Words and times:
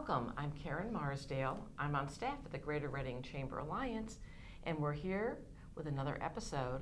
Welcome. 0.00 0.32
I'm 0.38 0.50
Karen 0.52 0.90
Marsdale. 0.90 1.58
I'm 1.78 1.94
on 1.94 2.08
staff 2.08 2.38
at 2.42 2.50
the 2.50 2.56
Greater 2.56 2.88
Reading 2.88 3.20
Chamber 3.20 3.58
Alliance, 3.58 4.18
and 4.64 4.78
we're 4.78 4.94
here 4.94 5.36
with 5.76 5.86
another 5.88 6.16
episode 6.22 6.80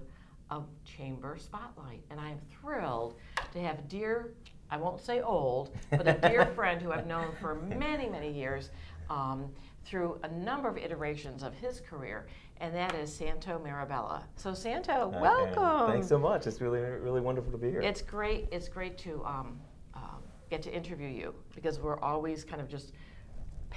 of 0.51 0.69
Chamber 0.85 1.37
Spotlight. 1.37 2.05
And 2.11 2.21
I 2.21 2.31
am 2.31 2.39
thrilled 2.49 3.17
to 3.53 3.61
have 3.61 3.81
a 3.81 3.83
dear, 3.83 4.35
I 4.71 4.77
won't 4.77 5.01
say 5.01 5.21
old, 5.21 5.77
but 5.91 6.07
a 6.07 6.13
dear 6.29 6.47
friend 6.55 6.81
who 6.81 6.93
I've 6.93 7.09
known 7.09 7.33
for 7.41 7.57
many, 7.57 8.09
many 8.09 8.31
years 8.31 8.71
um, 9.11 9.51
through 9.85 10.21
a 10.23 10.29
number 10.29 10.69
of 10.69 10.79
iterations 10.79 11.43
of 11.43 11.53
his 11.55 11.81
career, 11.81 12.29
and 12.59 12.73
that 12.73 12.95
is 12.95 13.13
Santo 13.13 13.59
Marabella. 13.59 14.23
So, 14.37 14.55
Santo, 14.55 15.11
Hi, 15.13 15.21
welcome. 15.21 15.55
Karen. 15.55 15.91
Thanks 15.91 16.09
so 16.09 16.21
much. 16.21 16.47
It's 16.47 16.61
really, 16.61 16.79
really 16.79 17.21
wonderful 17.21 17.51
to 17.51 17.59
be 17.59 17.69
here. 17.69 17.81
It's 17.81 18.01
great. 18.01 18.47
It's 18.53 18.69
great 18.69 18.97
to 18.99 19.25
um, 19.25 19.61
um, 19.95 20.23
get 20.51 20.63
to 20.63 20.73
interview 20.73 21.09
you 21.09 21.35
because 21.53 21.81
we're 21.81 21.99
always 21.99 22.45
kind 22.45 22.63
of 22.63 22.69
just 22.69 22.93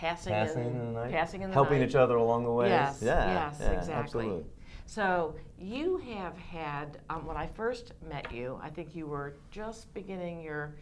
passing, 0.02 0.34
passing 0.34 0.66
in, 0.66 0.68
in 0.72 0.78
the 0.94 1.00
night, 1.00 1.12
passing 1.12 1.42
in 1.44 1.50
the 1.50 1.54
helping 1.54 1.80
night. 1.80 1.90
each 1.90 1.96
other 1.96 2.16
along 2.16 2.44
the 2.44 2.52
way. 2.52 2.70
Yes, 2.70 3.00
yeah, 3.02 3.34
yes, 3.50 3.58
yeah, 3.60 3.72
exactly. 3.72 4.26
Absolutely. 4.26 4.46
So 4.88 5.36
you 5.60 5.98
have 5.98 6.36
had 6.38 6.98
um, 7.10 7.26
when 7.26 7.38
I 7.38 7.48
first 7.48 7.94
met 8.10 8.32
you, 8.34 8.60
I 8.62 8.70
think 8.70 8.96
you 8.96 9.06
were 9.08 9.36
just 9.52 9.94
beginning 9.94 10.42
your, 10.42 10.76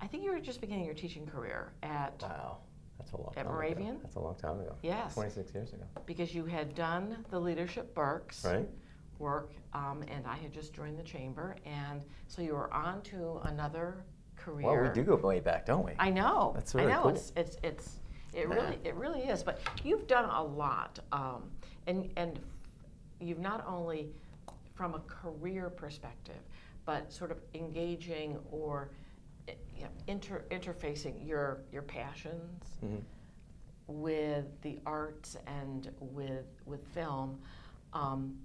I 0.00 0.06
think 0.06 0.22
you 0.24 0.30
were 0.30 0.40
just 0.40 0.60
beginning 0.60 0.84
your 0.84 0.94
teaching 0.94 1.26
career 1.26 1.72
at 1.82 2.22
Wow, 2.22 2.58
that's 2.98 3.12
a 3.12 3.16
long 3.16 3.32
At 3.36 3.44
time 3.44 3.52
Moravian? 3.52 3.90
Ago. 3.90 3.98
That's 4.02 4.16
a 4.16 4.20
long 4.20 4.36
time 4.36 4.60
ago. 4.60 4.74
Yes. 4.82 5.14
26 5.14 5.52
years 5.52 5.72
ago. 5.72 5.84
because 6.06 6.34
you 6.34 6.44
had 6.46 6.74
done 6.74 7.24
the 7.30 7.38
leadership 7.40 7.92
Berks 7.94 8.44
Right. 8.44 8.68
work, 9.18 9.50
um, 9.74 10.02
and 10.08 10.26
I 10.26 10.36
had 10.36 10.52
just 10.52 10.72
joined 10.72 10.98
the 10.98 11.02
chamber, 11.02 11.56
and 11.66 12.04
so 12.28 12.40
you 12.40 12.54
were 12.54 12.72
on 12.72 13.02
to 13.02 13.40
another 13.44 14.04
career. 14.36 14.66
Well, 14.66 14.80
we 14.82 14.88
do 14.88 15.02
go 15.02 15.16
way 15.16 15.40
back, 15.40 15.66
don't 15.66 15.84
we? 15.84 15.92
I 15.98 16.08
know. 16.10 16.52
That's 16.54 16.74
really 16.74 16.92
I 16.92 16.96
know. 16.96 17.02
cool. 17.02 17.10
It's 17.10 17.32
it's 17.36 17.56
it's 17.62 17.98
it 18.32 18.48
really 18.48 18.78
it 18.84 18.94
really 18.94 19.20
is. 19.20 19.42
But 19.42 19.60
you've 19.84 20.06
done 20.06 20.24
a 20.28 20.42
lot, 20.42 20.98
um, 21.12 21.44
and 21.86 22.10
and 22.16 22.38
you've 23.20 23.38
not 23.38 23.64
only 23.66 24.08
from 24.74 24.94
a 24.94 25.00
career 25.00 25.70
perspective, 25.70 26.40
but 26.84 27.12
sort 27.12 27.30
of 27.30 27.38
engaging 27.54 28.38
or 28.50 28.90
eh, 29.48 29.52
you 29.76 29.84
know, 29.84 29.90
inter, 30.06 30.44
interfacing 30.50 31.26
your 31.26 31.60
your 31.72 31.82
passions 31.82 32.78
Mhm. 32.84 33.00
with 33.86 34.46
the 34.62 34.78
arts 34.86 35.36
and 35.46 35.90
with 36.00 36.46
with 36.66 36.84
film. 36.88 37.40
Um, 37.92 38.38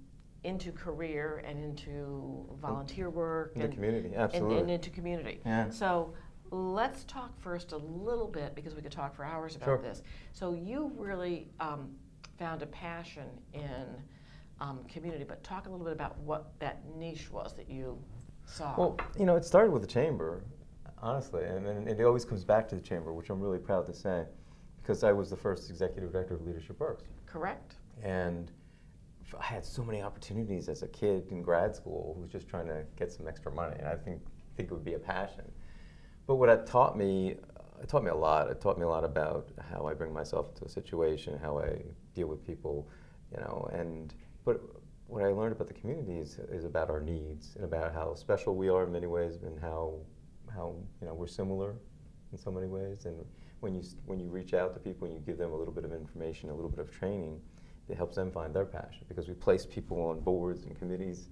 into 0.44 0.70
career 0.70 1.42
and 1.44 1.58
into 1.58 2.46
volunteer 2.60 3.10
work 3.10 3.50
In 3.56 3.58
the 3.60 3.64
and, 3.64 3.74
community, 3.74 4.06
and- 4.08 4.16
absolutely. 4.16 4.58
and 4.60 4.70
into 4.70 4.88
community. 4.90 5.40
Yeah. 5.44 5.68
So 5.70 6.14
let's 6.50 7.04
talk 7.04 7.38
first 7.40 7.72
a 7.72 7.76
little 7.76 8.26
bit 8.26 8.54
because 8.54 8.74
we 8.74 8.82
could 8.82 8.92
talk 8.92 9.14
for 9.14 9.24
hours 9.24 9.56
about 9.56 9.66
Sure. 9.66 9.78
this. 9.78 10.02
So 10.32 10.52
you 10.52 10.92
really 10.96 11.48
um, 11.60 11.90
found 12.38 12.62
a 12.62 12.66
passion 12.66 13.28
in 13.52 13.86
um, 14.60 14.80
community, 14.88 15.24
but 15.24 15.42
talk 15.42 15.66
a 15.66 15.70
little 15.70 15.84
bit 15.84 15.92
about 15.92 16.18
what 16.18 16.58
that 16.58 16.82
niche 16.96 17.30
was 17.30 17.54
that 17.54 17.70
you 17.70 17.98
saw. 18.44 18.74
Well, 18.76 18.98
you 19.18 19.26
know, 19.26 19.36
it 19.36 19.44
started 19.44 19.70
with 19.70 19.82
the 19.82 19.88
chamber, 19.88 20.42
honestly, 21.00 21.44
and, 21.44 21.66
and 21.66 21.88
it 21.88 22.02
always 22.02 22.24
comes 22.24 22.44
back 22.44 22.68
to 22.68 22.74
the 22.74 22.80
chamber, 22.80 23.12
which 23.12 23.30
I'm 23.30 23.40
really 23.40 23.58
proud 23.58 23.86
to 23.86 23.94
say, 23.94 24.24
because 24.82 25.04
I 25.04 25.12
was 25.12 25.30
the 25.30 25.36
first 25.36 25.70
executive 25.70 26.12
director 26.12 26.34
of 26.34 26.46
Leadership 26.46 26.78
Berks. 26.78 27.04
Correct. 27.26 27.76
And 28.02 28.50
I 29.38 29.44
had 29.44 29.64
so 29.64 29.84
many 29.84 30.02
opportunities 30.02 30.68
as 30.68 30.82
a 30.82 30.88
kid 30.88 31.26
in 31.30 31.42
grad 31.42 31.76
school 31.76 32.14
who 32.16 32.22
was 32.22 32.30
just 32.30 32.48
trying 32.48 32.66
to 32.66 32.84
get 32.96 33.12
some 33.12 33.28
extra 33.28 33.52
money, 33.52 33.76
and 33.78 33.86
I 33.86 33.94
think 33.94 34.22
think 34.58 34.70
it 34.70 34.74
would 34.74 34.84
be 34.84 34.94
a 34.94 34.98
passion. 34.98 35.44
But 36.28 36.34
what 36.34 36.50
it 36.50 36.66
taught 36.66 36.96
me, 36.96 37.36
it 37.82 37.88
taught 37.88 38.04
me 38.04 38.10
a 38.10 38.14
lot. 38.14 38.50
It 38.50 38.60
taught 38.60 38.76
me 38.76 38.84
a 38.84 38.88
lot 38.88 39.02
about 39.02 39.48
how 39.72 39.86
I 39.86 39.94
bring 39.94 40.12
myself 40.12 40.50
into 40.50 40.66
a 40.66 40.68
situation, 40.68 41.38
how 41.42 41.58
I 41.58 41.80
deal 42.14 42.26
with 42.26 42.46
people, 42.46 42.86
you 43.32 43.40
know. 43.40 43.66
And 43.72 44.14
but 44.44 44.60
what 45.06 45.24
I 45.24 45.28
learned 45.28 45.52
about 45.52 45.68
the 45.68 45.74
community 45.74 46.18
is, 46.18 46.38
is 46.50 46.66
about 46.66 46.90
our 46.90 47.00
needs 47.00 47.56
and 47.56 47.64
about 47.64 47.94
how 47.94 48.14
special 48.14 48.54
we 48.54 48.68
are 48.68 48.84
in 48.84 48.92
many 48.92 49.06
ways, 49.06 49.38
and 49.42 49.58
how 49.58 49.94
how 50.54 50.74
you 51.00 51.06
know 51.06 51.14
we're 51.14 51.26
similar 51.26 51.74
in 52.30 52.36
so 52.36 52.50
many 52.50 52.66
ways. 52.66 53.06
And 53.06 53.24
when 53.60 53.74
you 53.74 53.82
when 54.04 54.20
you 54.20 54.28
reach 54.28 54.52
out 54.52 54.74
to 54.74 54.80
people 54.80 55.06
and 55.06 55.16
you 55.16 55.22
give 55.24 55.38
them 55.38 55.52
a 55.52 55.56
little 55.56 55.72
bit 55.72 55.86
of 55.86 55.94
information, 55.94 56.50
a 56.50 56.54
little 56.54 56.70
bit 56.70 56.80
of 56.80 56.90
training, 56.90 57.40
it 57.88 57.96
helps 57.96 58.16
them 58.16 58.30
find 58.30 58.54
their 58.54 58.66
passion 58.66 59.06
because 59.08 59.28
we 59.28 59.34
place 59.34 59.64
people 59.64 59.98
on 60.02 60.20
boards 60.20 60.64
and 60.64 60.78
committees. 60.78 61.30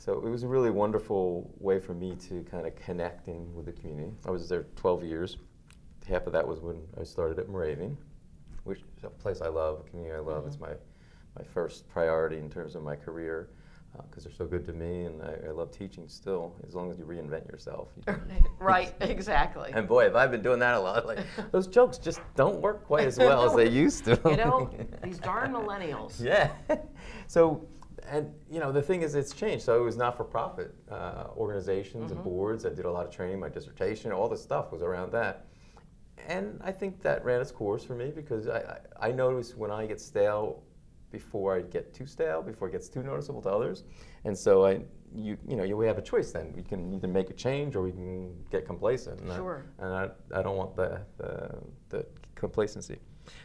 So 0.00 0.14
it 0.14 0.30
was 0.30 0.44
a 0.44 0.48
really 0.48 0.70
wonderful 0.70 1.54
way 1.58 1.78
for 1.78 1.92
me 1.92 2.16
to 2.28 2.42
kind 2.50 2.66
of 2.66 2.74
connect 2.74 3.26
connecting 3.26 3.54
with 3.54 3.66
the 3.66 3.72
community. 3.72 4.10
I 4.24 4.30
was 4.30 4.48
there 4.48 4.64
12 4.76 5.04
years. 5.04 5.36
Half 6.08 6.26
of 6.26 6.32
that 6.32 6.48
was 6.48 6.60
when 6.60 6.80
I 6.98 7.04
started 7.04 7.38
at 7.38 7.50
Moravian, 7.50 7.98
which 8.64 8.78
is 8.96 9.04
a 9.04 9.10
place 9.10 9.42
I 9.42 9.48
love, 9.48 9.80
a 9.86 9.90
community 9.90 10.16
I 10.16 10.20
love. 10.20 10.46
It's 10.46 10.56
mm-hmm. 10.56 10.72
my, 11.36 11.42
my 11.42 11.44
first 11.52 11.86
priority 11.90 12.38
in 12.38 12.48
terms 12.48 12.76
of 12.76 12.82
my 12.82 12.96
career 12.96 13.50
uh, 13.94 14.00
because 14.08 14.24
they're 14.24 14.32
so 14.32 14.46
good 14.46 14.64
to 14.64 14.72
me 14.72 15.04
and 15.04 15.20
I, 15.20 15.48
I 15.48 15.50
love 15.50 15.70
teaching 15.70 16.08
still, 16.08 16.56
as 16.66 16.74
long 16.74 16.90
as 16.90 16.98
you 16.98 17.04
reinvent 17.04 17.46
yourself. 17.52 17.88
You 18.06 18.14
right. 18.58 18.94
Exactly. 19.02 19.70
and 19.74 19.86
boy, 19.86 20.04
have 20.04 20.16
I 20.16 20.26
been 20.28 20.40
doing 20.42 20.60
that 20.60 20.76
a 20.76 20.80
lot. 20.80 21.04
Like 21.04 21.18
those 21.52 21.66
jokes 21.66 21.98
just 21.98 22.22
don't 22.36 22.62
work 22.62 22.86
quite 22.86 23.06
as 23.06 23.18
well 23.18 23.44
as 23.44 23.54
they 23.54 23.68
used 23.68 24.06
to. 24.06 24.18
you 24.24 24.38
know, 24.38 24.70
these 25.04 25.18
darn 25.18 25.52
millennials. 25.52 26.24
Yeah. 26.24 26.52
so, 27.26 27.68
and 28.10 28.32
you 28.50 28.60
know, 28.60 28.72
the 28.72 28.82
thing 28.82 29.02
is, 29.02 29.14
it's 29.14 29.32
changed. 29.32 29.64
So 29.64 29.80
it 29.80 29.84
was 29.84 29.96
not-for-profit 29.96 30.74
uh, 30.90 31.24
organizations 31.36 32.10
and 32.12 32.22
boards. 32.24 32.66
I 32.66 32.70
did 32.70 32.84
a 32.84 32.90
lot 32.90 33.06
of 33.06 33.12
training. 33.12 33.38
My 33.40 33.48
dissertation, 33.48 34.12
all 34.12 34.28
the 34.28 34.36
stuff 34.36 34.72
was 34.72 34.82
around 34.82 35.12
that. 35.12 35.46
And 36.28 36.60
I 36.62 36.72
think 36.72 37.00
that 37.02 37.24
ran 37.24 37.40
its 37.40 37.50
course 37.50 37.82
for 37.84 37.94
me 37.94 38.10
because 38.14 38.46
I, 38.48 38.58
I, 39.00 39.08
I 39.08 39.12
notice 39.12 39.56
when 39.56 39.70
I 39.70 39.86
get 39.86 40.00
stale 40.00 40.62
before 41.10 41.56
I 41.56 41.62
get 41.62 41.94
too 41.94 42.06
stale, 42.06 42.42
before 42.42 42.68
it 42.68 42.72
gets 42.72 42.88
too 42.88 43.02
noticeable 43.02 43.42
to 43.42 43.48
others. 43.48 43.84
And 44.24 44.36
so 44.36 44.64
I, 44.66 44.80
you, 45.14 45.36
you 45.48 45.56
know, 45.56 45.64
you, 45.64 45.76
we 45.76 45.86
have 45.86 45.98
a 45.98 46.02
choice 46.02 46.30
then. 46.30 46.52
We 46.54 46.62
can 46.62 46.92
either 46.92 47.08
make 47.08 47.30
a 47.30 47.32
change 47.32 47.74
or 47.74 47.82
we 47.82 47.90
can 47.92 48.34
get 48.50 48.66
complacent. 48.66 49.20
And 49.20 49.32
I- 49.32 49.36
Sure. 49.36 49.64
and 49.78 49.92
I, 49.94 50.08
I 50.34 50.42
don't 50.42 50.56
want 50.56 50.76
the, 50.76 51.00
the, 51.16 51.58
the 51.88 52.06
complacency. 52.34 52.98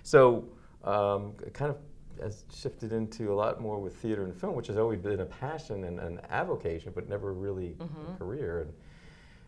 So 0.03 0.49
um, 0.83 1.33
kind 1.53 1.71
of 1.71 1.77
has 2.21 2.45
shifted 2.53 2.93
into 2.93 3.31
a 3.31 3.35
lot 3.35 3.61
more 3.61 3.79
with 3.79 3.95
theater 3.95 4.23
and 4.23 4.35
film, 4.35 4.55
which 4.55 4.67
has 4.67 4.77
always 4.77 4.99
been 4.99 5.19
a 5.19 5.25
passion 5.25 5.83
and 5.85 5.99
an 5.99 6.21
avocation, 6.29 6.91
but 6.95 7.09
never 7.09 7.33
really 7.33 7.75
a 7.79 8.17
career. 8.17 8.61
And 8.61 8.73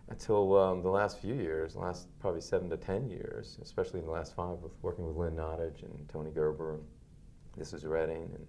until 0.09 0.57
um, 0.57 0.81
the 0.81 0.89
last 0.89 1.19
few 1.19 1.33
years, 1.33 1.75
last 1.75 2.07
probably 2.19 2.41
seven 2.41 2.69
to 2.69 2.77
ten 2.77 3.09
years, 3.09 3.57
especially 3.61 3.99
in 3.99 4.05
the 4.05 4.11
last 4.11 4.35
five, 4.35 4.57
with 4.59 4.71
working 4.81 5.05
with 5.05 5.17
Lynn 5.17 5.35
Nottage 5.35 5.83
and 5.83 6.07
Tony 6.07 6.31
Gerber, 6.31 6.75
and 6.75 6.83
this 7.57 7.73
is 7.73 7.85
Reading, 7.85 8.31
and 8.33 8.47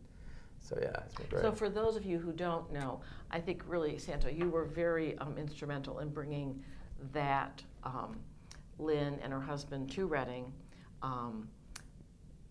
so 0.61 0.79
yeah, 0.81 0.91
it's 1.05 1.15
been 1.15 1.27
great. 1.29 1.43
So, 1.43 1.53
for 1.53 1.69
those 1.69 1.97
of 1.97 2.05
you 2.05 2.19
who 2.19 2.33
don't 2.33 2.71
know, 2.73 3.01
I 3.31 3.41
think 3.41 3.63
really, 3.67 3.99
Santo, 3.99 4.29
you 4.29 4.51
were 4.51 4.65
very 4.65 5.19
um, 5.19 5.37
instrumental 5.37 6.01
in 6.01 6.11
bringing 6.11 6.63
that 7.13 7.63
um, 7.85 8.19
Lynn 8.79 9.19
and 9.23 9.33
her 9.33 9.41
husband 9.41 9.91
to 9.93 10.07
Reading, 10.07 10.53
um, 11.03 11.49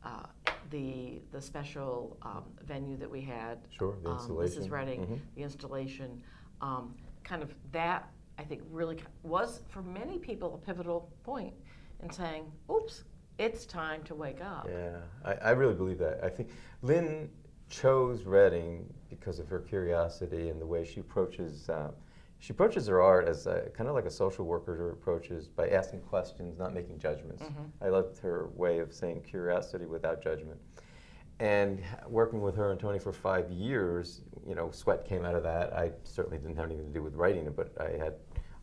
uh, 0.03 0.23
the 0.69 1.21
the 1.31 1.41
special 1.41 2.17
um, 2.21 2.43
venue 2.65 2.97
that 2.97 3.09
we 3.09 3.21
had. 3.21 3.59
Sure, 3.69 3.95
the 4.03 4.09
um, 4.09 4.15
This 4.39 4.51
is 4.53 4.57
installation. 4.65 4.71
Reading, 4.71 5.05
Mhm. 5.05 5.19
the 5.35 5.43
installation, 5.43 6.21
um, 6.61 6.95
kind 7.23 7.41
of 7.43 7.53
that. 7.71 8.11
I 8.39 8.43
think 8.43 8.61
really 8.69 8.97
was 9.23 9.61
for 9.67 9.81
many 9.81 10.19
people 10.19 10.53
a 10.53 10.57
pivotal 10.65 11.11
point 11.23 11.53
in 12.03 12.11
saying, 12.11 12.51
"Oops, 12.71 13.03
it's 13.39 13.65
time 13.65 14.03
to 14.03 14.15
wake 14.15 14.41
up." 14.41 14.67
Yeah, 14.69 15.01
I, 15.25 15.33
I 15.33 15.49
really 15.51 15.73
believe 15.73 15.97
that. 15.99 16.23
I 16.23 16.29
think 16.29 16.49
Lynn 16.81 17.29
chose 17.69 18.23
Reading 18.23 18.91
because 19.09 19.39
of 19.39 19.47
her 19.49 19.59
curiosity 19.59 20.49
and 20.49 20.61
the 20.61 20.65
way 20.65 20.85
she 20.85 20.99
approaches. 20.99 21.67
Uh, 21.69 21.91
she 22.39 22.53
approaches 22.53 22.87
her 22.87 23.01
art 23.01 23.27
as 23.27 23.47
a, 23.47 23.69
kind 23.75 23.89
of 23.89 23.95
like 23.95 24.05
a 24.05 24.11
social 24.11 24.45
worker 24.45 24.91
approaches 24.91 25.47
by 25.47 25.69
asking 25.69 26.01
questions, 26.01 26.57
not 26.57 26.73
making 26.73 26.99
judgments. 26.99 27.43
I 27.81 27.89
loved 27.89 28.17
her 28.19 28.49
way 28.55 28.79
of 28.79 28.93
saying 28.93 29.21
curiosity 29.21 29.85
without 29.85 30.21
judgment. 30.23 30.59
And 31.39 31.83
working 32.07 32.41
with 32.41 32.55
her 32.55 32.71
and 32.71 32.79
Tony 32.79 32.99
for 32.99 33.13
five 33.13 33.49
years, 33.51 34.21
you 34.47 34.55
know, 34.55 34.71
sweat 34.71 35.05
came 35.05 35.23
out 35.25 35.35
of 35.35 35.43
that. 35.43 35.73
I 35.73 35.91
certainly 36.03 36.37
didn't 36.37 36.55
have 36.55 36.65
anything 36.65 36.87
to 36.87 36.93
do 36.93 37.03
with 37.03 37.15
writing 37.15 37.45
it, 37.45 37.55
but 37.55 37.73
I 37.79 37.91
had 38.03 38.15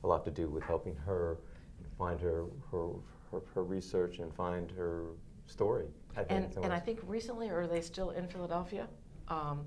a 0.03 0.06
lot 0.06 0.25
to 0.25 0.31
do 0.31 0.49
with 0.49 0.62
helping 0.65 0.94
her 0.97 1.38
find 1.97 2.20
her 2.20 2.47
her, 2.70 2.88
her, 3.31 3.43
her 3.55 3.65
research 3.65 4.19
and 4.19 4.35
find 4.35 4.70
her 4.73 5.05
story. 5.47 5.87
I 6.17 6.23
And, 6.23 6.53
and 6.62 6.73
I 6.73 6.81
think 6.81 7.00
recently, 7.06 7.49
or 7.49 7.61
are 7.61 7.67
they 7.67 7.81
still 7.81 8.11
in 8.11 8.27
Philadelphia? 8.27 8.88
Um, 9.29 9.65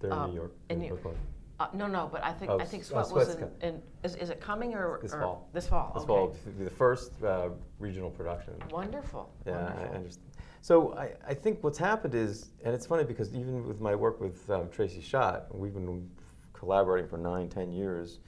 they're 0.00 0.10
in 0.10 0.16
uh, 0.18 0.26
New 0.26 0.34
York. 0.34 0.54
in 0.68 0.78
New- 0.80 0.88
Brooklyn. 0.88 1.16
Uh, 1.60 1.68
no, 1.72 1.86
no, 1.86 2.08
but 2.10 2.24
I 2.24 2.32
think 2.32 2.50
Oh, 2.50 2.58
I 2.58 2.64
think 2.64 2.84
Sweat 2.84 3.06
uh, 3.06 3.14
was 3.14 3.36
in, 3.36 3.48
in 3.62 3.82
is, 4.02 4.16
is 4.16 4.30
it 4.30 4.40
coming 4.40 4.74
or 4.74 4.98
This 5.02 5.12
or 5.12 5.20
fall. 5.20 5.48
This 5.52 5.66
fall. 5.66 5.92
This 5.94 6.02
okay. 6.02 6.06
fall, 6.06 6.36
the 6.58 6.70
first 6.70 7.22
uh, 7.22 7.50
regional 7.78 8.10
production. 8.10 8.54
Wonderful. 8.70 9.30
Yeah, 9.46 9.64
wonderful. 9.64 9.82
I 9.82 9.96
understand. 9.96 10.26
So 10.60 10.94
I, 10.94 11.12
I 11.28 11.34
think 11.34 11.62
what's 11.62 11.78
happened 11.78 12.14
is, 12.14 12.50
and 12.64 12.74
it's 12.74 12.86
funny 12.86 13.04
because 13.04 13.34
even 13.34 13.68
with 13.68 13.80
my 13.80 13.94
work 13.94 14.20
with 14.20 14.48
um, 14.50 14.68
Tracy 14.70 15.00
Schott, 15.00 15.54
we've 15.54 15.74
been 15.74 16.08
collaborating 16.54 17.08
for 17.08 17.18
nine, 17.18 17.48
ten 17.48 17.70
years. 17.70 18.18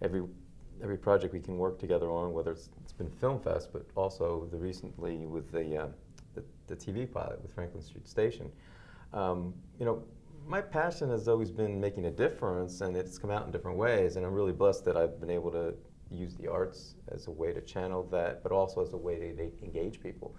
Every 0.00 0.22
every 0.82 0.96
project 0.96 1.34
we 1.34 1.40
can 1.40 1.58
work 1.58 1.78
together 1.78 2.10
on, 2.10 2.32
whether 2.32 2.52
it's, 2.52 2.70
it's 2.82 2.92
been 2.92 3.10
Film 3.10 3.38
Fest, 3.40 3.68
but 3.72 3.84
also 3.96 4.48
the 4.50 4.56
recently 4.56 5.26
with 5.26 5.50
the, 5.52 5.76
uh, 5.76 5.86
the, 6.34 6.42
the 6.68 6.76
TV 6.76 7.10
pilot 7.10 7.40
with 7.42 7.52
Franklin 7.52 7.82
Street 7.82 8.08
Station. 8.08 8.50
Um, 9.12 9.52
you 9.78 9.84
know, 9.84 10.02
my 10.46 10.60
passion 10.60 11.10
has 11.10 11.28
always 11.28 11.50
been 11.50 11.80
making 11.80 12.06
a 12.06 12.10
difference, 12.10 12.80
and 12.80 12.96
it's 12.96 13.18
come 13.18 13.30
out 13.30 13.46
in 13.46 13.52
different 13.52 13.76
ways. 13.76 14.16
And 14.16 14.26
I'm 14.26 14.32
really 14.32 14.52
blessed 14.52 14.84
that 14.86 14.96
I've 14.96 15.20
been 15.20 15.30
able 15.30 15.50
to 15.52 15.74
use 16.10 16.34
the 16.36 16.48
arts 16.48 16.96
as 17.08 17.26
a 17.28 17.30
way 17.30 17.52
to 17.52 17.60
channel 17.60 18.06
that, 18.10 18.42
but 18.42 18.52
also 18.52 18.82
as 18.82 18.92
a 18.92 18.96
way 18.96 19.18
to 19.18 19.64
engage 19.64 20.00
people. 20.00 20.34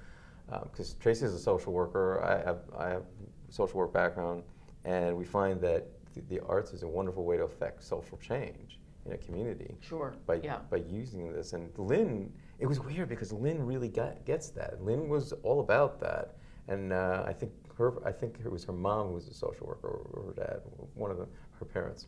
Because 0.64 0.94
um, 0.94 1.00
Tracy 1.00 1.26
is 1.26 1.34
a 1.34 1.40
social 1.40 1.72
worker, 1.72 2.22
I 2.24 2.46
have, 2.46 2.60
I 2.78 2.90
have 2.90 3.04
a 3.50 3.52
social 3.54 3.78
work 3.78 3.94
background, 3.94 4.44
and 4.84 5.16
we 5.16 5.24
find 5.24 5.62
that 5.62 5.88
the, 6.14 6.22
the 6.30 6.42
arts 6.46 6.74
is 6.74 6.84
a 6.84 6.88
wonderful 6.88 7.24
way 7.24 7.38
to 7.38 7.44
affect 7.44 7.84
social 7.84 8.18
change 8.18 8.80
in 9.06 9.14
a 9.14 9.18
community. 9.18 9.76
Sure. 9.80 10.14
By, 10.26 10.42
yeah. 10.44 10.60
by 10.70 10.78
using 10.78 11.32
this. 11.32 11.54
And 11.54 11.70
Lynn, 11.78 12.32
it 12.60 12.66
was 12.66 12.80
weird 12.80 13.10
because 13.10 13.32
Lynn 13.32 13.66
really 13.66 13.88
got, 13.88 14.26
gets 14.26 14.50
that. 14.50 14.84
Lynn 14.84 15.10
was 15.10 15.34
all 15.44 15.62
about 15.62 16.00
that. 16.02 16.36
And 16.68 16.94
uh, 16.94 17.24
I 17.26 17.34
think 17.34 17.52
her, 17.82 17.94
I 18.06 18.12
think 18.12 18.38
it 18.44 18.52
was 18.52 18.64
her 18.66 18.74
mom 18.74 19.08
who 19.08 19.14
was 19.14 19.28
a 19.28 19.34
social 19.34 19.68
worker, 19.68 19.88
or 19.88 20.26
her 20.28 20.34
dad, 20.34 20.62
one 20.96 21.12
of 21.12 21.18
the, 21.18 21.28
her 21.60 21.66
parents. 21.66 22.08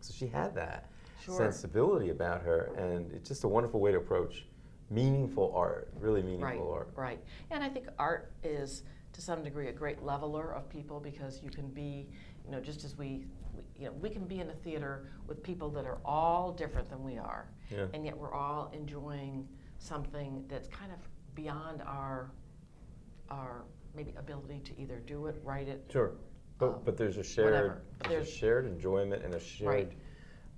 So 0.00 0.12
she 0.16 0.26
had 0.26 0.54
that 0.54 0.90
sure. 1.24 1.36
sensibility 1.36 2.10
about 2.10 2.42
her, 2.42 2.70
and 2.76 3.12
it's 3.12 3.28
just 3.28 3.44
a 3.44 3.48
wonderful 3.48 3.80
way 3.80 3.92
to 3.92 3.98
approach 3.98 4.46
meaningful 4.90 5.52
art, 5.54 5.92
really 5.98 6.22
meaningful 6.22 6.46
right, 6.46 6.78
art. 6.78 6.92
Right. 6.94 7.20
And 7.50 7.62
I 7.62 7.68
think 7.68 7.88
art 7.98 8.32
is 8.42 8.84
to 9.12 9.20
some 9.20 9.42
degree 9.42 9.68
a 9.68 9.72
great 9.72 10.02
leveler 10.02 10.52
of 10.52 10.68
people 10.68 11.00
because 11.00 11.40
you 11.42 11.50
can 11.50 11.68
be, 11.68 12.06
you 12.44 12.52
know, 12.52 12.60
just 12.60 12.84
as 12.84 12.96
we, 12.96 13.24
we 13.54 13.62
you 13.78 13.86
know, 13.86 13.92
we 13.92 14.10
can 14.10 14.24
be 14.24 14.40
in 14.40 14.50
a 14.50 14.54
theater 14.54 15.08
with 15.26 15.42
people 15.42 15.70
that 15.70 15.84
are 15.84 15.98
all 16.04 16.52
different 16.52 16.88
than 16.88 17.02
we 17.02 17.18
are, 17.18 17.48
yeah. 17.70 17.86
and 17.92 18.04
yet 18.04 18.16
we're 18.16 18.34
all 18.34 18.70
enjoying 18.72 19.48
something 19.78 20.44
that's 20.48 20.68
kind 20.68 20.92
of 20.92 20.98
beyond 21.34 21.82
our 21.82 22.30
our 23.28 23.64
maybe 23.96 24.12
ability 24.18 24.60
to 24.64 24.80
either 24.80 25.00
do 25.06 25.26
it, 25.26 25.40
write 25.42 25.68
it. 25.68 25.88
Sure. 25.90 26.12
But, 26.58 26.66
um, 26.66 26.80
but 26.84 26.96
there's 26.96 27.16
a 27.16 27.24
shared 27.24 27.52
there's, 27.52 27.72
there's, 28.08 28.28
a 28.28 28.30
shared 28.30 28.66
enjoyment 28.66 29.24
and 29.24 29.34
a 29.34 29.40
shared 29.40 29.68
right. 29.68 29.92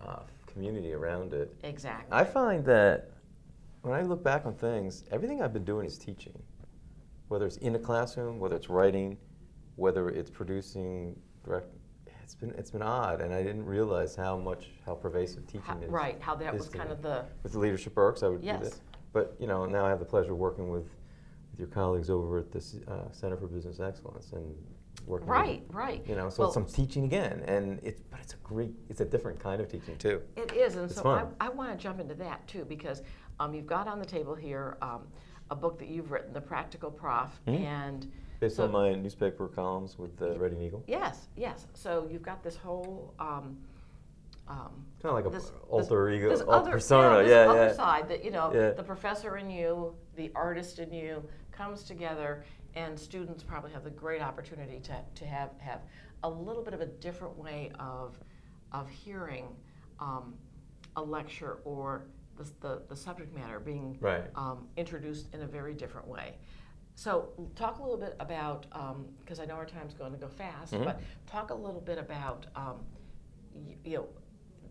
uh, 0.06 0.23
community 0.46 0.93
around 0.93 1.32
it. 1.32 1.55
Exactly. 1.62 2.08
I 2.11 2.25
find 2.25 2.64
that 2.67 3.11
when 3.82 3.94
I 3.94 4.02
look 4.02 4.23
back 4.23 4.46
on 4.46 4.55
things, 4.55 5.05
everything 5.11 5.43
I've 5.43 5.52
been 5.52 5.64
doing 5.64 5.87
is 5.87 5.99
teaching. 5.99 6.38
Whether 7.29 7.46
it's 7.46 7.58
in 7.58 7.75
a 7.75 7.79
classroom, 7.79 8.38
whether 8.38 8.56
it's 8.56 8.69
writing, 8.69 9.17
whether 9.76 10.08
it's 10.08 10.31
producing 10.31 11.17
direct 11.44 11.69
it's 12.29 12.34
been 12.34 12.50
it's 12.58 12.70
been 12.70 12.82
odd, 12.82 13.23
and 13.23 13.32
I 13.32 13.43
didn't 13.43 13.64
realize 13.64 14.14
how 14.14 14.37
much 14.37 14.67
how 14.84 14.94
pervasive 14.94 15.46
teaching 15.46 15.62
how, 15.62 15.79
is. 15.79 15.88
Right, 15.88 16.20
how 16.20 16.34
that 16.34 16.52
was 16.52 16.69
kind 16.69 16.91
of 16.91 17.00
the 17.00 17.25
with 17.43 17.52
the 17.52 17.58
leadership 17.58 17.94
Berks. 17.94 18.23
I 18.23 18.29
would 18.29 18.44
yes. 18.44 18.58
do 18.58 18.64
that. 18.69 18.79
But 19.14 19.37
you 19.41 19.46
know, 19.46 19.64
now 19.64 19.87
I 19.87 19.88
have 19.88 19.99
the 19.99 20.05
pleasure 20.05 20.32
of 20.32 20.38
working 20.38 20.69
with 20.69 20.91
your 21.58 21.69
colleagues 21.69 22.08
over 22.08 22.38
at 22.38 22.52
the 22.52 22.64
uh, 22.88 23.10
Center 23.12 23.37
for 23.37 23.46
Business 23.46 23.81
Excellence 23.81 24.32
and 24.32 24.55
working. 25.06 25.28
Right, 25.28 25.62
with, 25.66 25.75
right. 25.75 26.02
You 26.06 26.14
know, 26.14 26.31
so 26.31 26.43
well, 26.43 26.49
it's 26.49 26.55
some 26.55 26.66
teaching 26.66 27.05
again, 27.05 27.43
and 27.46 27.81
it's 27.82 28.00
but 28.10 28.20
it's 28.20 28.34
a 28.34 28.38
great, 28.44 28.72
it's 28.88 29.00
a 29.00 29.05
different 29.05 29.40
kind 29.40 29.60
of 29.60 29.69
teaching 29.69 29.96
too. 29.96 30.22
It 30.37 30.52
is, 30.52 30.76
and 30.76 30.84
it's 30.84 30.96
so 30.96 31.02
fun. 31.02 31.34
I, 31.40 31.46
I 31.46 31.49
want 31.50 31.76
to 31.76 31.82
jump 31.82 32.00
into 32.00 32.14
that 32.14 32.46
too 32.46 32.64
because 32.64 33.02
um, 33.40 33.55
you've 33.55 33.66
got 33.66 33.88
on 33.88 33.99
the 33.99 34.06
table 34.06 34.34
here 34.34 34.76
um, 34.82 35.06
a 35.50 35.56
book 35.56 35.78
that 35.78 35.88
you've 35.88 36.10
written, 36.10 36.32
The 36.32 36.40
Practical 36.40 36.90
Prof, 36.90 37.31
mm-hmm. 37.46 37.64
and 37.64 38.10
based 38.40 38.56
so, 38.56 38.64
on 38.64 38.72
my 38.72 38.94
newspaper 38.94 39.49
columns 39.49 39.99
with 39.99 40.16
the 40.16 40.38
Reading 40.38 40.62
Eagle. 40.62 40.84
Yes, 40.87 41.28
yes. 41.37 41.66
So 41.75 42.08
you've 42.10 42.22
got 42.22 42.43
this 42.43 42.56
whole. 42.56 43.14
Um, 43.19 43.56
um, 44.50 44.87
kind 45.02 45.14
of 45.19 45.25
like 45.25 45.31
this, 45.31 45.50
a 45.50 45.52
alter 45.69 46.10
this, 46.10 46.19
ego, 46.19 46.31
this 46.31 46.40
alter 46.40 46.52
other, 46.52 46.70
persona, 46.70 47.22
yeah, 47.22 47.44
yeah, 47.44 47.50
other 47.50 47.66
yeah. 47.66 47.72
side 47.75 48.08
that 48.08 48.25
you 48.25 48.31
know, 48.31 48.50
yeah. 48.55 48.70
the 48.70 48.82
professor 48.82 49.37
in 49.37 49.50
you, 49.50 49.94
the 50.16 50.32
artist 50.34 50.78
in 50.78 50.90
you, 50.90 51.22
comes 51.58 51.82
together, 51.82 52.44
and 52.75 52.99
students 52.99 53.43
probably 53.43 53.72
have 53.72 53.84
the 53.84 53.90
great 53.90 54.22
opportunity 54.22 54.78
to, 54.81 54.96
to 55.16 55.26
have 55.26 55.50
have 55.58 55.81
a 56.22 56.31
little 56.31 56.62
bit 56.62 56.72
of 56.72 56.81
a 56.81 56.87
different 56.87 57.37
way 57.37 57.72
of 57.78 58.16
of 58.72 58.88
hearing 58.88 59.46
um, 59.99 60.34
a 60.96 61.02
lecture 61.02 61.58
or 61.64 62.06
the, 62.37 62.44
the, 62.60 62.82
the 62.88 62.96
subject 62.96 63.34
matter 63.34 63.58
being 63.58 63.96
right. 64.00 64.25
um, 64.37 64.69
introduced 64.76 65.34
in 65.34 65.43
a 65.43 65.46
very 65.46 65.75
different 65.75 66.06
way. 66.06 66.34
So, 66.94 67.31
talk 67.56 67.78
a 67.78 67.82
little 67.82 67.96
bit 67.96 68.14
about 68.20 68.66
because 69.20 69.38
um, 69.38 69.43
I 69.43 69.46
know 69.46 69.55
our 69.55 69.66
time's 69.66 69.94
going 69.94 70.12
to 70.12 70.19
go 70.19 70.28
fast, 70.28 70.75
mm-hmm. 70.75 70.84
but 70.84 71.00
talk 71.26 71.50
a 71.50 71.55
little 71.55 71.81
bit 71.81 71.99
about 71.99 72.46
um, 72.55 72.76
you, 73.66 73.76
you 73.84 73.96
know 73.96 74.06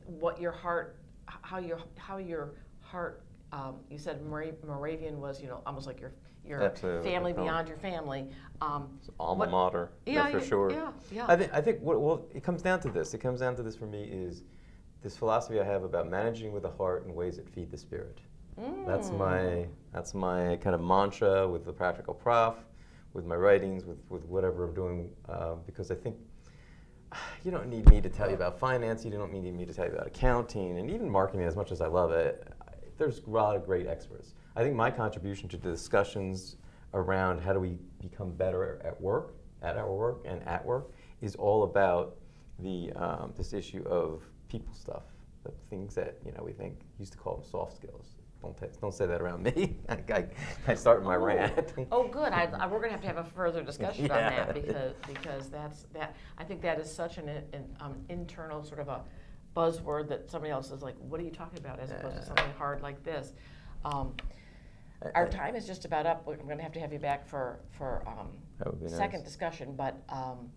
what 0.06 0.40
your 0.40 0.52
heart, 0.52 1.00
how 1.26 1.58
your 1.60 1.80
how 1.98 2.18
your 2.18 2.56
heart. 2.82 3.24
Um, 3.54 3.76
you 3.90 3.98
said 3.98 4.22
Moravian 4.26 5.22
was, 5.22 5.42
you 5.42 5.48
know, 5.48 5.62
almost 5.66 5.88
like 5.88 6.02
your 6.02 6.12
your 6.48 6.64
Absolutely. 6.64 7.12
family 7.12 7.34
beyond 7.34 7.68
your 7.68 7.78
family. 7.78 8.28
Um, 8.62 9.00
alma 9.20 9.42
what, 9.42 9.52
mater, 9.52 9.92
yeah, 10.06 10.30
for 10.30 10.42
sure. 10.42 10.72
Yeah, 10.72 10.92
yeah. 11.12 11.26
I 11.28 11.36
think 11.36 11.54
I 11.54 11.62
think 11.62 11.80
what, 11.82 12.02
well, 12.02 12.26
it 12.34 12.44
comes 12.44 12.62
down 12.62 12.80
to 12.82 12.90
this. 12.90 13.14
It 13.14 13.20
comes 13.20 13.40
down 13.40 13.56
to 13.58 13.64
this 13.64 13.76
for 13.76 13.86
me 13.86 14.04
is 14.04 14.44
this 15.02 15.16
philosophy 15.16 15.60
I 15.60 15.64
have 15.64 15.84
about 15.84 16.10
managing 16.10 16.52
with 16.52 16.64
the 16.64 16.72
heart 16.72 17.06
in 17.06 17.14
ways 17.14 17.38
that 17.38 17.48
feed 17.50 17.72
the 17.72 17.78
spirit. 17.78 18.20
Mm. 18.60 18.88
That's 18.88 19.12
my 19.12 19.68
that's 19.94 20.14
my 20.14 20.58
kind 20.58 20.74
of 20.74 20.82
mantra 20.82 21.48
with 21.48 21.66
the 21.66 21.74
practical 21.74 22.14
prof, 22.14 22.56
with 23.14 23.26
my 23.26 23.36
writings, 23.36 23.86
with, 23.86 24.00
with 24.10 24.26
whatever 24.26 24.66
I'm 24.66 24.74
doing, 24.74 25.10
uh, 25.30 25.56
because 25.66 25.92
I 25.92 25.96
think 25.96 26.16
you 27.44 27.52
don't 27.52 27.68
need 27.68 27.88
me 27.90 28.02
to 28.02 28.10
tell 28.10 28.28
you 28.28 28.36
about 28.36 28.60
finance. 28.60 29.06
You 29.06 29.12
don't 29.12 29.32
need 29.32 29.54
me 29.54 29.66
to 29.66 29.74
tell 29.74 29.86
you 29.86 29.92
about 29.92 30.08
accounting 30.08 30.80
and 30.80 30.90
even 30.90 31.10
marketing. 31.10 31.46
As 31.46 31.56
much 31.56 31.72
as 31.72 31.82
I 31.82 31.88
love 31.88 32.12
it, 32.12 32.48
there's 32.98 33.22
a 33.26 33.30
lot 33.30 33.56
of 33.56 33.66
great 33.66 33.88
experts. 33.88 34.34
I 34.56 34.64
think 34.64 34.76
my 34.76 34.92
contribution 34.92 35.48
to 35.50 35.58
the 35.58 35.70
discussions 35.70 36.58
around 36.94 37.40
how 37.40 37.54
do 37.54 37.60
we 37.60 37.78
become 38.02 38.32
better 38.32 38.82
at 38.84 39.00
work, 39.00 39.36
at 39.62 39.78
our 39.78 39.92
work, 39.94 40.24
and 40.26 40.46
at 40.48 40.66
work 40.66 40.92
is 41.22 41.36
all 41.36 41.64
about 41.64 42.16
the 42.60 42.92
um, 42.94 43.34
this 43.38 43.54
issue 43.54 43.84
of 43.88 44.24
people 44.50 44.74
stuff, 44.74 45.04
the 45.44 45.52
things 45.70 45.94
that 45.96 46.18
you 46.26 46.32
know 46.32 46.44
we 46.44 46.54
think 46.54 46.80
used 46.98 47.12
to 47.12 47.18
call 47.18 47.38
them 47.38 47.46
soft 47.50 47.76
skills. 47.76 48.16
Don't, 48.42 48.56
t- 48.56 48.68
don't 48.80 48.94
say 48.94 49.08
that 49.08 49.20
around 49.20 49.42
me. 49.42 49.78
I, 49.90 49.98
I, 50.14 50.26
I 50.68 50.76
start 50.76 51.04
my 51.04 51.16
oh. 51.16 51.20
rant. 51.20 51.74
oh, 51.92 52.08
good. 52.08 52.34
I, 52.34 52.44
I, 52.44 52.68
we're 52.68 52.78
going 52.78 52.90
to 52.90 52.92
have 52.92 53.02
to 53.02 53.08
have 53.08 53.18
a 53.18 53.24
further 53.24 53.64
discussion 53.64 54.06
yeah. 54.10 54.14
on 54.14 54.20
that 54.36 54.54
because 54.54 54.94
because 55.08 55.50
that's 55.50 55.86
that. 55.94 56.16
I 56.38 56.44
think 56.44 56.62
that 56.62 56.80
is 56.80 56.92
such 56.92 57.18
an, 57.18 57.30
an 57.30 57.66
um, 57.80 57.96
internal 58.10 58.64
sort 58.64 58.80
of 58.80 58.90
a 58.90 59.02
buzzword 59.58 60.08
that 60.10 60.30
somebody 60.30 60.52
else 60.52 60.72
is 60.72 60.84
like, 60.84 60.96
"What 61.00 61.20
are 61.20 61.24
you 61.24 61.32
talking 61.32 61.58
about?" 61.58 61.80
As 61.80 61.90
opposed 61.90 62.18
to 62.18 62.26
something 62.26 62.52
hard 62.58 62.82
like 62.84 63.04
this. 63.04 63.34
Um, 63.84 64.14
our 65.16 65.28
time 65.28 65.56
is 65.56 65.66
just 65.66 65.86
about 65.86 66.06
up. 66.06 66.26
We're 66.28 66.36
going 66.38 66.58
to 66.58 66.64
have 66.64 66.74
to 66.74 66.80
have 66.80 66.94
you 66.94 67.00
back 67.00 67.28
for 67.28 67.60
for 67.72 68.04
um, 68.08 68.30
second 68.88 69.20
nice. 69.20 69.28
discussion, 69.28 69.76
but. 69.76 70.02
Um, 70.10 70.52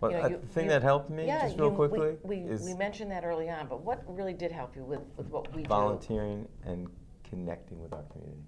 well, 0.00 0.10
you 0.10 0.18
know, 0.18 0.28
you, 0.28 0.36
the 0.38 0.46
thing 0.48 0.64
you, 0.64 0.70
that 0.70 0.82
helped 0.82 1.08
me, 1.08 1.26
yeah, 1.26 1.42
just 1.46 1.58
real 1.58 1.70
you, 1.70 1.76
quickly, 1.76 2.16
we, 2.24 2.40
we, 2.40 2.50
is 2.50 2.62
we 2.62 2.74
mentioned 2.74 3.10
that 3.10 3.24
early 3.24 3.48
on. 3.48 3.68
But 3.68 3.82
what 3.82 4.02
really 4.06 4.34
did 4.34 4.52
help 4.52 4.76
you 4.76 4.84
with, 4.84 5.00
with 5.16 5.28
what 5.28 5.54
we 5.54 5.62
volunteering 5.62 6.42
do? 6.42 6.70
and 6.70 6.88
connecting 7.22 7.80
with 7.80 7.92
our 7.92 8.02
community. 8.12 8.42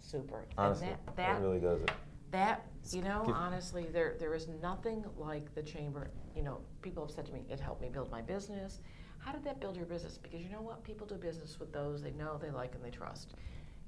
Super. 0.00 0.44
Honestly, 0.58 0.88
and 0.88 0.96
that, 1.06 1.16
that, 1.16 1.40
really 1.40 1.60
does 1.60 1.80
it. 1.80 1.92
That 2.32 2.66
you 2.90 3.02
know, 3.02 3.24
honestly, 3.34 3.86
there 3.92 4.16
there 4.18 4.34
is 4.34 4.48
nothing 4.60 5.04
like 5.16 5.54
the 5.54 5.62
chamber. 5.62 6.10
You 6.34 6.42
know, 6.42 6.60
people 6.80 7.04
have 7.06 7.14
said 7.14 7.26
to 7.26 7.32
me, 7.32 7.44
"It 7.48 7.60
helped 7.60 7.80
me 7.80 7.88
build 7.88 8.10
my 8.10 8.22
business." 8.22 8.80
How 9.18 9.32
did 9.32 9.44
that 9.44 9.60
build 9.60 9.76
your 9.76 9.86
business? 9.86 10.18
Because 10.18 10.42
you 10.42 10.48
know 10.48 10.62
what, 10.62 10.82
people 10.82 11.06
do 11.06 11.14
business 11.14 11.60
with 11.60 11.72
those 11.72 12.02
they 12.02 12.10
know, 12.10 12.38
they 12.42 12.50
like, 12.50 12.74
and 12.74 12.84
they 12.84 12.90
trust. 12.90 13.34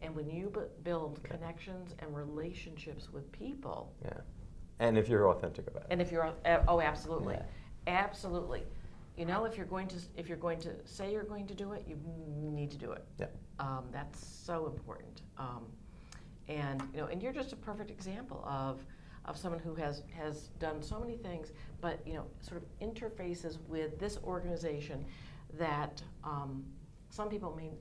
And 0.00 0.14
when 0.14 0.30
you 0.30 0.52
build 0.84 1.20
yeah. 1.24 1.36
connections 1.36 1.94
and 1.98 2.14
relationships 2.14 3.10
with 3.12 3.30
people, 3.32 3.92
yeah, 4.04 4.12
and 4.78 4.96
if 4.96 5.08
you're 5.08 5.28
authentic 5.28 5.66
about 5.66 5.82
it, 5.84 5.88
and 5.90 6.00
if 6.00 6.12
you're 6.12 6.32
oh, 6.68 6.80
absolutely, 6.80 7.34
yeah. 7.34 7.42
absolutely. 7.86 8.62
You 9.16 9.24
know, 9.24 9.44
if 9.44 9.56
you're 9.56 9.66
going 9.66 9.88
to 9.88 9.96
if 10.16 10.28
you're 10.28 10.36
going 10.36 10.60
to 10.60 10.70
say 10.84 11.12
you're 11.12 11.24
going 11.24 11.46
to 11.46 11.54
do 11.54 11.72
it, 11.72 11.84
you 11.86 11.96
need 12.50 12.70
to 12.70 12.78
do 12.78 12.92
it. 12.92 13.04
Yeah. 13.18 13.26
Um, 13.58 13.84
that's 13.92 14.24
so 14.26 14.66
important. 14.66 15.22
Um, 15.38 15.66
and 16.48 16.82
you 16.92 17.00
know, 17.00 17.06
and 17.06 17.22
you're 17.22 17.32
just 17.32 17.52
a 17.52 17.56
perfect 17.56 17.90
example 17.90 18.44
of 18.46 18.84
of 19.24 19.36
someone 19.36 19.60
who 19.60 19.74
has 19.74 20.02
has 20.16 20.48
done 20.58 20.82
so 20.82 21.00
many 21.00 21.16
things, 21.16 21.52
but 21.80 22.00
you 22.06 22.14
know, 22.14 22.26
sort 22.40 22.62
of 22.62 22.78
interfaces 22.80 23.58
with 23.68 23.98
this 23.98 24.18
organization 24.24 25.04
that 25.58 26.02
um, 26.24 26.64
some 27.10 27.28
people 27.28 27.54
mean 27.56 27.76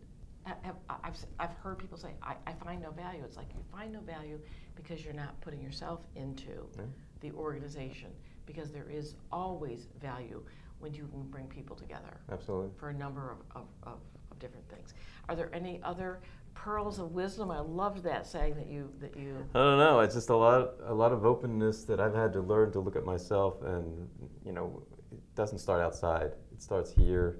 have, 0.45 0.75
I've, 0.89 1.15
I've 1.39 1.53
heard 1.63 1.79
people 1.79 1.97
say, 1.97 2.09
I, 2.21 2.35
I 2.45 2.53
find 2.53 2.81
no 2.81 2.91
value. 2.91 3.21
It's 3.23 3.37
like 3.37 3.47
you 3.53 3.63
find 3.71 3.93
no 3.93 4.01
value 4.01 4.39
because 4.75 5.03
you're 5.03 5.13
not 5.13 5.39
putting 5.41 5.61
yourself 5.61 6.01
into 6.15 6.67
yeah. 6.77 6.83
the 7.21 7.31
organization 7.31 8.09
because 8.45 8.71
there 8.71 8.89
is 8.89 9.15
always 9.31 9.87
value 10.01 10.43
when 10.83 10.93
you 10.93 11.07
bring 11.31 11.47
people 11.47 11.75
together. 11.75 12.19
Absolutely. 12.31 12.69
For 12.77 12.89
a 12.89 12.93
number 12.93 13.31
of, 13.31 13.61
of, 13.61 13.67
of, 13.83 13.99
of 14.29 14.39
different 14.39 14.67
things. 14.69 14.93
Are 15.29 15.35
there 15.35 15.49
any 15.53 15.79
other 15.81 16.19
pearls 16.53 16.99
of 16.99 17.13
wisdom? 17.13 17.49
I 17.49 17.61
loved 17.61 18.03
that 18.03 18.27
saying 18.27 18.55
that 18.55 18.67
you 18.67 18.91
that 18.99 19.15
you. 19.17 19.37
I 19.55 19.59
don't 19.59 19.79
know. 19.79 20.01
It's 20.01 20.13
just 20.13 20.29
a 20.29 20.35
lot 20.35 20.73
a 20.85 20.93
lot 20.93 21.13
of 21.13 21.25
openness 21.25 21.85
that 21.85 22.01
I've 22.01 22.13
had 22.13 22.33
to 22.33 22.41
learn 22.41 22.73
to 22.73 22.81
look 22.81 22.97
at 22.97 23.05
myself, 23.05 23.63
and 23.63 24.09
you 24.45 24.51
know, 24.51 24.83
it 25.11 25.35
doesn't 25.35 25.59
start 25.59 25.81
outside. 25.81 26.31
It 26.51 26.61
starts 26.61 26.91
here, 26.91 27.39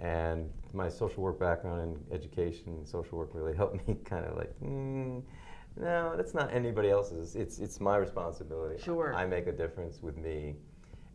and 0.00 0.50
my 0.72 0.88
social 0.88 1.22
work 1.22 1.38
background 1.38 1.82
and 1.82 1.96
education, 2.10 2.68
and 2.68 2.88
social 2.88 3.18
work 3.18 3.30
really 3.34 3.54
helped 3.62 3.86
me 3.86 3.96
kind 4.04 4.24
of 4.24 4.34
like, 4.34 4.58
mm, 4.60 5.22
no, 5.76 6.14
that's 6.16 6.32
not 6.32 6.52
anybody 6.54 6.88
else's. 6.88 7.36
It's 7.36 7.58
it's 7.58 7.80
my 7.80 7.98
responsibility. 7.98 8.82
Sure. 8.82 9.14
I 9.14 9.26
make 9.26 9.46
a 9.46 9.52
difference 9.52 10.02
with 10.02 10.16
me. 10.16 10.56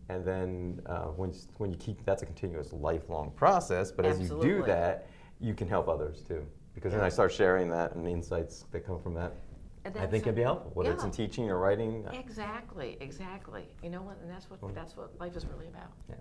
And 0.10 0.26
then 0.26 0.82
uh, 0.86 1.06
when 1.06 1.32
you, 1.32 1.40
when 1.58 1.72
you 1.72 1.78
keep 1.78 2.04
that's 2.06 2.24
a 2.24 2.26
continuous 2.26 2.74
lifelong 2.74 3.32
process. 3.32 3.92
But 3.92 4.06
as 4.06 4.20
you 4.20 4.40
do 4.42 4.64
that, 4.64 5.08
you 5.40 5.54
can 5.54 5.68
help 5.68 5.88
others 5.88 6.24
too. 6.28 6.46
Because 6.76 6.92
then 6.92 7.02
I 7.02 7.10
start 7.10 7.32
sharing 7.32 7.70
that 7.70 7.96
and 7.96 8.06
the 8.06 8.10
insights 8.12 8.66
that 8.72 8.86
come 8.86 9.00
from 9.00 9.14
that. 9.16 9.34
I 9.86 10.08
think 10.08 10.24
a- 10.24 10.28
can 10.28 10.36
be 10.36 10.42
helpful, 10.42 10.72
whether 10.74 10.92
it's 10.92 11.04
in 11.04 11.12
teaching 11.12 11.50
or 11.50 11.60
writing. 11.60 12.06
Exactly, 12.14 12.98
exactly. 13.00 13.68
You 13.84 13.90
know 13.90 14.02
what? 14.02 14.18
And 14.22 14.30
that's 14.32 14.50
what 14.50 14.60
that's 14.74 14.96
what 14.96 15.20
life 15.20 15.36
is 15.36 15.46
really 15.46 15.68
about. 15.68 15.92
Yeah. 16.10 16.16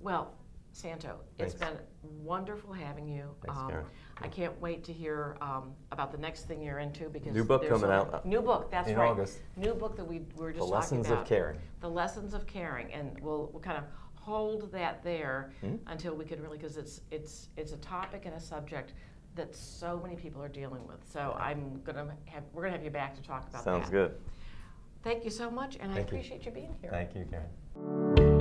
Well, 0.00 0.34
Santo, 0.74 1.16
it's 1.38 1.54
Thanks. 1.54 1.76
been 1.76 2.22
wonderful 2.24 2.72
having 2.72 3.06
you. 3.08 3.30
Thanks, 3.46 3.60
Um, 3.60 3.68
Karen. 3.70 3.86
I 4.20 4.28
can't 4.28 4.60
wait 4.60 4.82
to 4.84 4.92
hear 4.92 5.36
um, 5.40 5.72
about 5.92 6.10
the 6.12 6.18
next 6.18 6.44
thing 6.46 6.60
you're 6.60 6.80
into 6.80 7.08
because 7.08 7.32
New 7.32 7.44
book 7.44 7.62
there's 7.62 7.72
coming 7.72 7.86
so- 7.86 7.92
out, 7.92 8.14
uh, 8.14 8.20
New 8.24 8.42
book, 8.42 8.70
that's 8.70 8.88
in 8.88 8.96
right. 8.96 9.08
August. 9.10 9.38
New 9.56 9.72
book 9.74 9.96
that 9.96 10.04
we 10.04 10.22
were 10.36 10.50
just 10.50 10.58
The 10.60 10.66
talking 10.66 10.74
lessons 10.74 11.06
about. 11.06 11.22
of 11.22 11.26
caring. 11.28 11.58
The 11.80 11.88
lessons 11.88 12.34
of 12.34 12.46
caring, 12.46 12.92
and 12.92 13.18
we'll, 13.20 13.50
we'll 13.52 13.62
kind 13.62 13.78
of 13.78 13.84
hold 14.16 14.72
that 14.72 15.02
there 15.04 15.52
Hmm? 15.60 15.76
until 15.86 16.14
we 16.14 16.24
can 16.24 16.42
really 16.42 16.56
because 16.58 16.76
it's 16.78 17.02
it's 17.10 17.50
it's 17.58 17.72
a 17.72 17.76
topic 17.76 18.24
and 18.24 18.34
a 18.34 18.40
subject 18.40 18.94
that 19.36 19.54
so 19.54 20.00
many 20.02 20.16
people 20.16 20.42
are 20.42 20.48
dealing 20.48 20.84
with. 20.88 20.98
So 21.08 21.36
I'm 21.38 21.80
gonna 21.84 22.16
have 22.26 22.42
we're 22.52 22.62
gonna 22.62 22.72
have 22.76 22.84
you 22.84 22.90
back 22.90 23.14
to 23.16 23.22
talk 23.22 23.42
about 23.42 23.52
that. 23.52 23.64
Sounds 23.64 23.90
good. 23.90 24.14
Thank 25.02 25.24
you 25.24 25.30
so 25.30 25.50
much, 25.50 25.76
and 25.78 25.92
I 25.92 25.96
Thank 25.96 26.10
you. 26.10 26.16
appreciate 26.18 26.46
you 26.46 26.52
being 26.52 26.74
here. 26.80 26.90
Thank 26.90 27.14
you, 27.14 27.26
Karen. 27.30 28.33